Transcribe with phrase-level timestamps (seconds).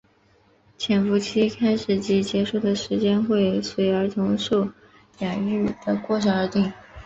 [0.79, 4.67] 潜伏期开始及结束的时间会随儿童受
[5.19, 6.73] 养育的过程而定。